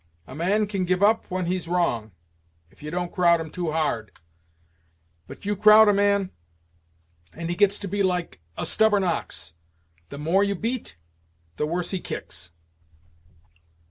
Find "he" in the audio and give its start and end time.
7.51-7.55, 11.91-11.99